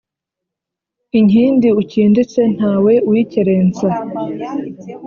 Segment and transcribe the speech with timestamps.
[1.19, 3.87] Inkindi ukinditse ntawe uyikerensa